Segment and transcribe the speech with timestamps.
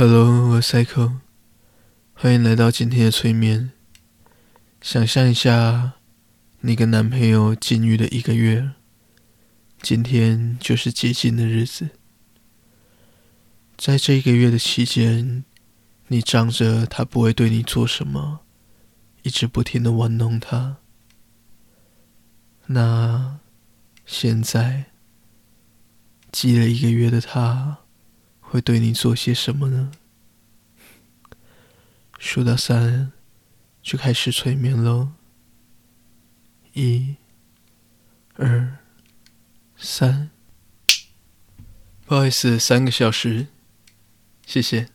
[0.00, 1.14] Hello，我是 Cycle，
[2.14, 3.72] 欢迎来到今天的催眠。
[4.80, 5.94] 想象一下，
[6.60, 8.74] 你跟男朋友禁欲了一个月，
[9.82, 11.88] 今天就是接近的日子。
[13.76, 15.42] 在这一个月的期间，
[16.06, 18.42] 你仗着他不会对你做什么，
[19.24, 20.76] 一直不停的玩弄他。
[22.66, 23.40] 那
[24.06, 24.92] 现在，
[26.30, 27.78] 积了一个月的他。
[28.50, 29.92] 会对你做些什么呢？
[32.18, 33.12] 数到三，
[33.82, 35.12] 就开始催眠喽。
[36.72, 37.16] 一、
[38.36, 38.78] 二、
[39.76, 40.30] 三。
[42.06, 43.48] 不好意思，三个小时，
[44.46, 44.88] 谢谢。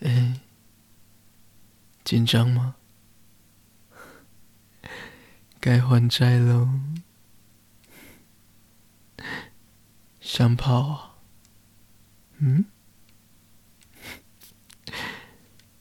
[0.00, 0.40] 哎，
[2.02, 2.76] 紧张吗？
[5.60, 6.80] 该还债喽，
[10.18, 11.14] 想跑啊？
[12.38, 12.64] 嗯？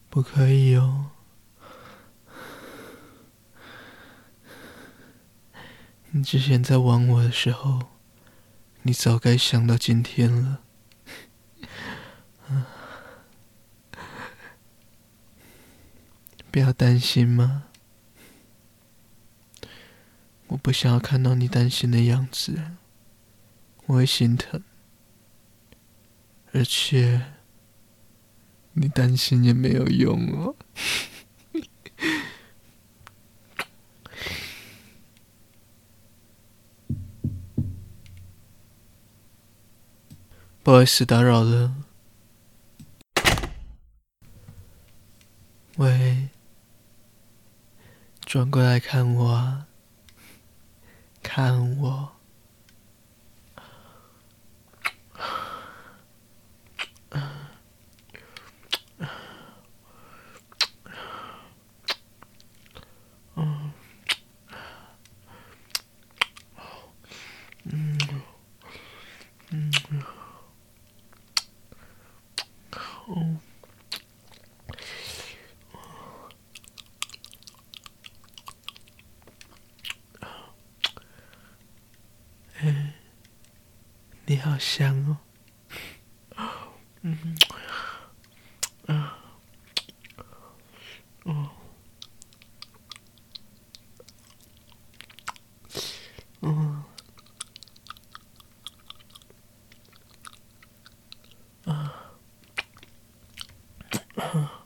[0.09, 1.11] 不可以哦。
[6.11, 7.91] 你之前在玩我的时候，
[8.81, 10.59] 你早该想到今天了。
[16.51, 17.68] 不要担心嘛。
[20.49, 22.59] 我不想要看到你担心的样子，
[23.85, 24.63] 我会心疼。
[26.51, 27.21] 而且，
[28.73, 30.55] 你担心也没有用哦。
[40.63, 41.75] 不好意思，打扰了。
[45.77, 46.29] 喂，
[48.21, 49.68] 转过来看我啊。
[51.29, 52.18] 看我。
[84.39, 85.17] 好香
[86.35, 86.47] 哦，
[87.01, 87.35] 嗯，
[88.87, 89.17] 啊，
[91.23, 91.49] 哦，
[96.41, 96.83] 嗯，
[101.65, 102.03] 啊，
[104.07, 104.59] 啊。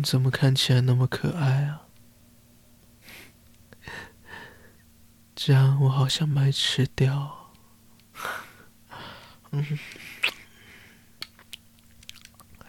[0.00, 1.82] 你怎么看起来那么可爱啊？
[5.34, 7.52] 这样我好想把你吃掉。
[9.50, 9.78] 嗯，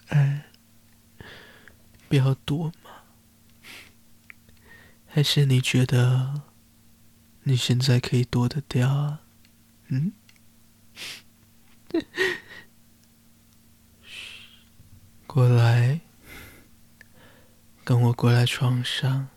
[0.10, 0.44] 哎，
[2.10, 2.92] 不要躲嘛。
[5.08, 6.42] 还是你觉得
[7.44, 9.22] 你现在可以躲得掉啊？
[9.88, 10.12] 嗯？
[15.26, 16.02] 过来。
[17.92, 19.28] 跟我过来床上。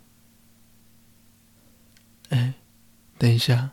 [2.28, 2.54] 哎，
[3.18, 3.72] 等一下，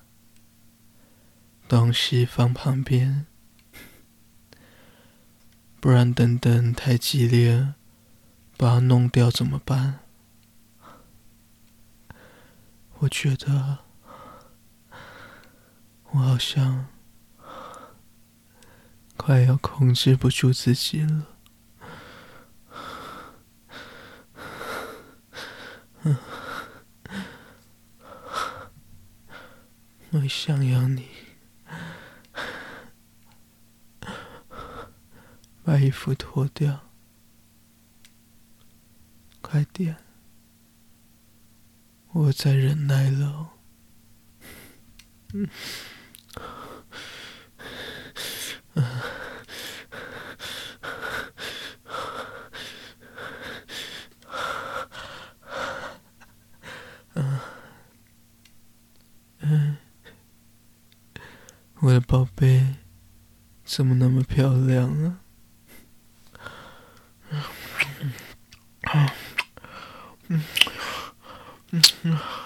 [1.69, 3.27] 东西放旁边，
[5.79, 7.75] 不然等等太激烈，
[8.57, 9.99] 把它弄掉怎么办？
[13.01, 13.77] 我觉得
[16.09, 16.87] 我好像
[19.15, 21.27] 快要控制不住自己了。
[30.13, 31.08] 我想要你，
[35.63, 36.91] 把衣服脱掉，
[39.40, 39.96] 快点，
[42.09, 43.52] 我在忍耐了。
[61.81, 62.75] 我的宝贝，
[63.66, 65.19] 怎么那么漂亮啊？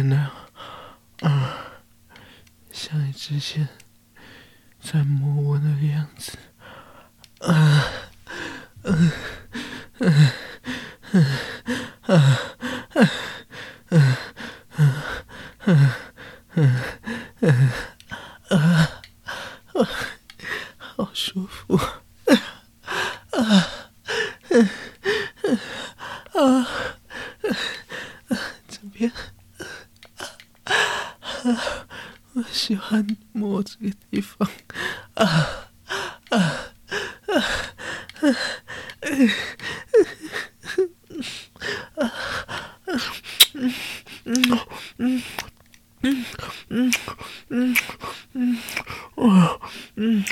[0.00, 0.30] 那样，
[1.20, 1.58] 啊，
[2.72, 3.68] 像你之前
[4.80, 6.38] 在摸我那个样子，
[7.40, 7.84] 啊，
[8.84, 9.12] 嗯，
[9.98, 10.32] 嗯，
[11.12, 11.24] 嗯，
[12.02, 12.38] 啊，
[13.90, 14.16] 嗯，
[14.76, 14.96] 嗯，
[15.66, 15.92] 嗯，
[16.54, 16.82] 嗯，
[17.40, 17.70] 嗯，
[18.48, 19.02] 啊，
[20.78, 22.32] 好舒服，啊，
[24.48, 24.68] 嗯，
[25.42, 25.58] 嗯，
[26.32, 26.66] 啊，
[28.68, 29.12] 这边。
[32.34, 34.48] 我喜欢摸这个地方，
[35.14, 35.68] 啊
[36.30, 36.38] 啊
[37.26, 38.24] 啊啊！
[39.02, 39.28] 嗯
[41.96, 42.12] 啊
[43.54, 43.72] 嗯
[44.24, 45.64] 嗯嗯
[45.98, 46.24] 嗯
[46.68, 46.94] 嗯
[47.48, 47.76] 嗯
[48.32, 48.58] 嗯
[49.16, 49.60] 哇
[49.96, 50.24] 嗯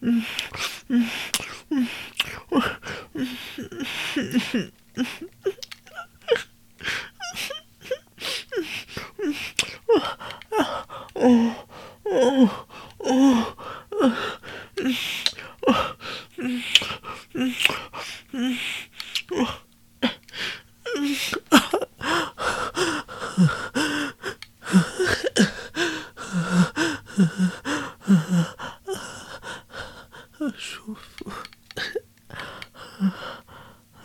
[0.00, 0.24] 嗯
[0.88, 1.08] 嗯
[1.70, 1.86] 嗯。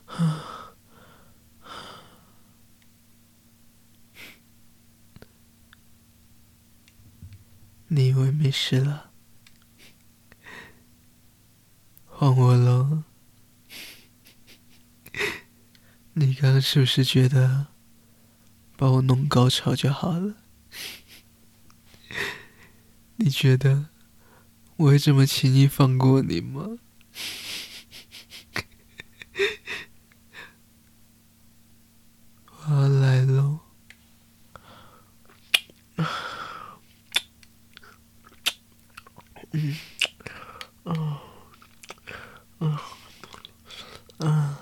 [0.06, 0.74] 啊！
[7.88, 9.10] 你以为没事了？
[12.06, 13.04] 换我了。
[16.62, 17.66] 是不是觉得
[18.76, 20.34] 把我弄高潮就好了？
[23.16, 23.86] 你觉得
[24.76, 26.78] 我会这么轻易放过你吗？
[32.68, 33.58] 我来了！
[39.54, 39.76] 嗯，
[40.84, 41.20] 哦，
[42.58, 42.80] 哦，
[44.18, 44.58] 啊，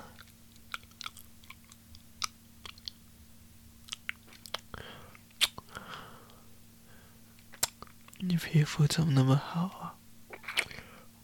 [8.23, 9.97] 你皮肤怎么那么好啊？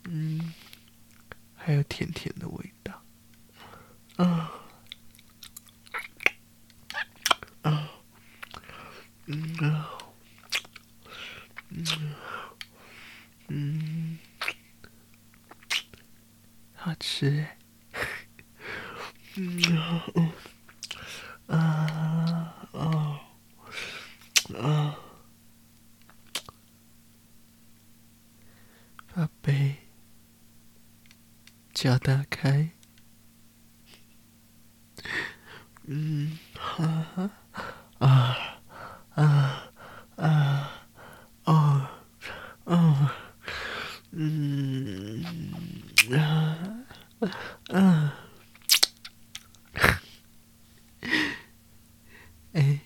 [0.04, 0.54] 嗯，
[1.54, 3.02] 还有甜甜的味道，
[4.16, 4.50] 啊，
[7.62, 7.88] 啊，
[9.26, 9.90] 嗯啊，
[11.68, 12.14] 嗯。
[13.48, 14.18] 嗯，
[16.74, 17.46] 好吃
[19.36, 19.62] 嗯
[21.46, 21.62] 啊
[22.72, 23.20] 啊
[24.58, 24.98] 啊！
[29.42, 29.76] 宝贝，
[31.72, 32.70] 脚打开。
[35.84, 37.30] 嗯，哈
[37.98, 38.36] 啊
[39.10, 39.72] 啊
[40.16, 40.88] 啊
[41.44, 41.88] 哦
[42.64, 43.10] 哦。
[44.18, 45.22] 嗯
[46.10, 46.84] 啊
[47.68, 48.18] 啊！
[52.52, 52.80] 哎，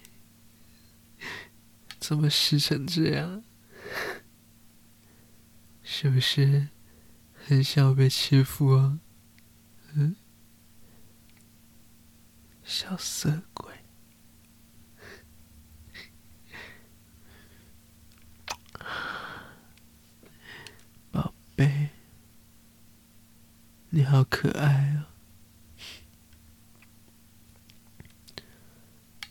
[2.00, 3.44] 怎么湿成这样？
[6.02, 6.68] 是不是
[7.34, 9.00] 很想被欺负啊？
[9.92, 10.16] 嗯，
[12.64, 13.70] 小色鬼。
[21.12, 21.90] 宝贝
[23.90, 25.10] 你好可爱啊！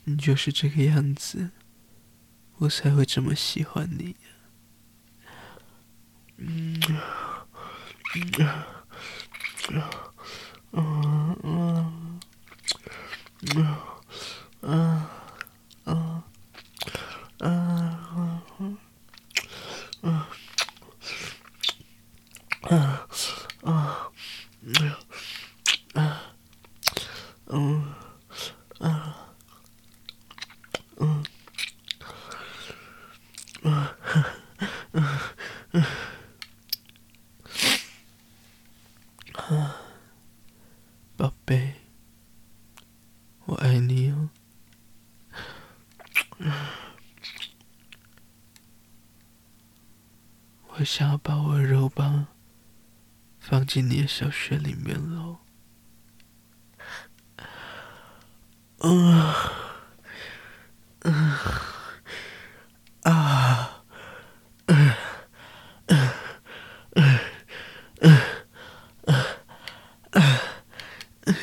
[0.04, 1.50] 你就是这个样子，
[2.58, 4.14] 我才会这么喜欢你。
[6.40, 7.40] Yeah.
[50.68, 52.26] 我想要把我的肉棒
[53.38, 55.38] 放进你的小穴里面喽。
[58.78, 59.34] 嗯，
[61.00, 61.36] 嗯，
[63.02, 63.84] 啊，
[64.66, 64.94] 嗯，
[65.86, 66.10] 嗯，
[66.94, 67.20] 嗯，
[68.00, 68.18] 嗯，
[69.02, 69.18] 嗯，
[70.12, 70.24] 嗯，
[71.26, 71.34] 嗯，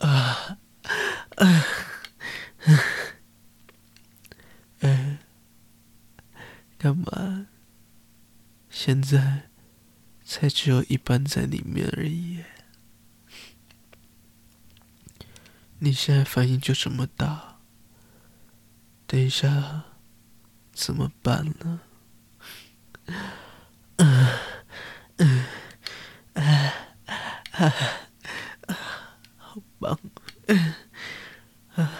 [0.00, 0.58] 啊，
[1.36, 1.62] 嗯，
[2.66, 2.78] 嗯，
[4.80, 5.18] 嗯，
[6.84, 7.46] 干嘛？
[8.68, 9.48] 现在
[10.22, 12.44] 才只有一半在里面而已。
[15.78, 17.56] 你现在反应就这么大，
[19.06, 19.84] 等一下
[20.74, 21.80] 怎么办呢？
[23.96, 24.40] 啊
[26.34, 26.44] 啊
[27.52, 27.74] 啊，
[29.38, 29.98] 好棒！
[31.76, 31.90] 啊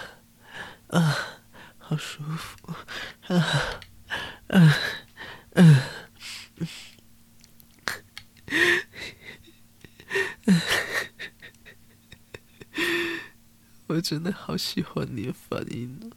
[0.88, 1.16] 啊，
[1.78, 2.74] 好舒服！
[3.28, 3.80] 啊
[4.54, 4.72] 嗯
[5.54, 5.82] 嗯。
[13.88, 16.12] 我真的好喜欢你的反应，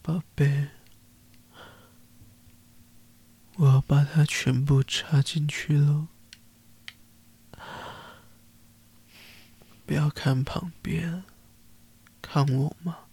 [0.00, 0.68] 宝贝，
[3.56, 6.06] 我要把它全部插进去喽，
[9.84, 11.24] 不要看旁边，
[12.22, 13.07] 看我嘛。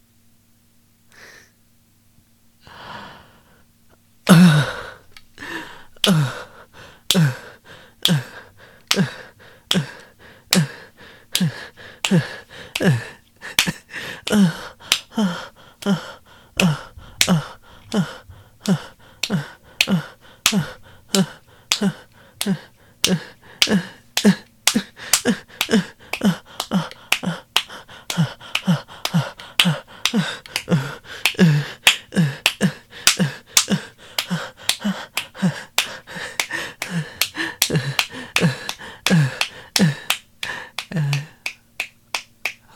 [6.08, 6.35] Ugh.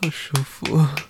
[0.03, 1.10] 好舒服。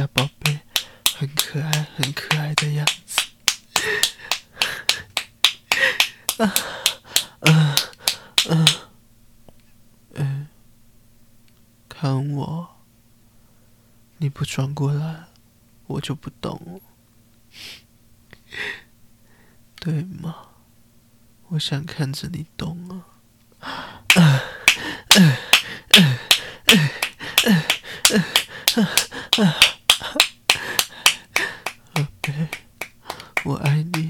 [0.00, 0.58] 家宝贝
[1.14, 3.20] 很可爱、很可爱的样子。
[6.38, 6.46] 啊
[7.40, 7.76] 啊
[8.48, 8.64] 啊！
[10.14, 10.48] 嗯，
[11.88, 12.76] 看我，
[14.16, 15.24] 你不转过来，
[15.86, 16.80] 我就不动，
[19.80, 20.48] 对吗？
[21.48, 23.04] 我想看着你动啊！
[24.16, 24.40] 嗯
[25.16, 25.36] 嗯
[25.88, 26.18] 嗯
[26.66, 26.90] 嗯
[27.44, 27.62] 嗯
[28.14, 28.24] 嗯
[29.38, 29.46] 嗯，
[31.94, 32.32] 宝贝，
[33.50, 34.09] 我爱你。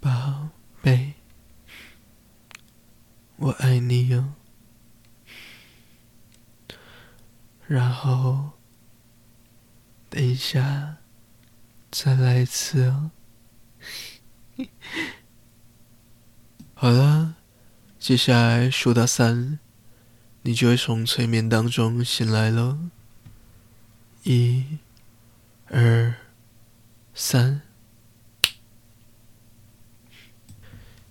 [0.00, 0.48] 宝
[0.82, 1.14] 贝，
[3.36, 4.34] 我爱你哟。
[7.68, 8.53] 然后，
[10.34, 10.96] 一下，
[11.92, 13.12] 再来一次哦。
[16.74, 17.36] 好了，
[18.00, 19.60] 接下来数到三。
[20.42, 22.90] 你就会从催眠当中醒来了。
[24.24, 24.78] 一、
[25.66, 26.16] 二、
[27.14, 27.62] 三。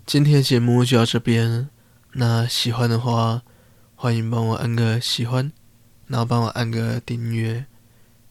[0.06, 1.70] 今天的节目就到这边。
[2.12, 3.44] 那喜欢的话，
[3.96, 5.54] 欢迎帮我按个喜欢，
[6.08, 7.66] 然后帮我按个订阅、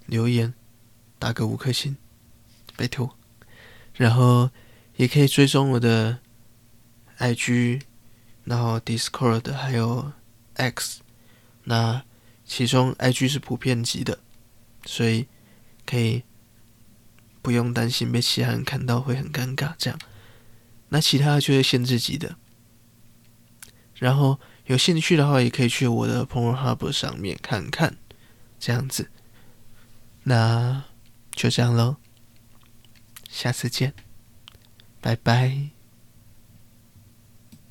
[0.05, 0.53] 留言、
[1.23, 1.97] 打个五颗星，
[2.75, 3.17] 拜托。
[3.95, 4.51] 然后
[4.97, 6.19] 也可以追踪我的
[7.19, 7.83] IG，
[8.43, 10.11] 然后 Discord 还有。
[10.55, 11.01] X，
[11.65, 12.05] 那
[12.45, 14.19] 其中 IG 是普遍级的，
[14.85, 15.29] 所以
[15.87, 16.25] 可以
[17.41, 19.75] 不用担心被其他人看到会很尴尬。
[19.79, 19.99] 这样，
[20.89, 22.37] 那其他的就是限制级的。
[23.95, 27.97] 然后有兴趣的话，也可以去我的 Pornhub 上面看看，
[28.59, 29.11] 这样子。
[30.25, 30.85] 那
[31.33, 31.97] 就这样喽，
[33.29, 33.95] 下次见，
[35.01, 35.82] 拜拜。